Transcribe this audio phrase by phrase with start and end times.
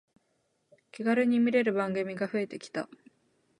[0.91, 2.89] 気軽に見れる番組が増えてきた